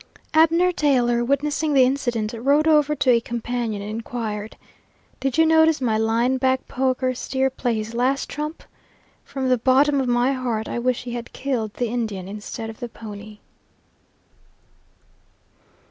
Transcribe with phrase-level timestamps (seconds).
[0.33, 4.57] Abner Taylor, witnessing the incident, rode over to a companion and inquired:
[5.19, 8.63] "Did you notice my line back poker steer play his last trump?
[9.23, 12.79] From the bottom of my heart I wish he had killed the Indian instead of
[12.79, 13.41] the pony."